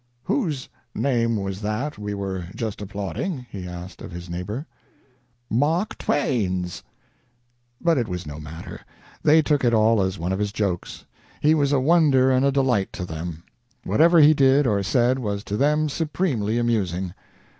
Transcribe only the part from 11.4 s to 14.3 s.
was a wonder and a delight to them. Whatever